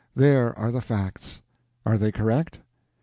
There 0.15 0.57
are 0.57 0.71
the 0.71 0.81
facts. 0.81 1.43
Are 1.85 1.95
they 1.95 2.11
correct?" 2.11 2.59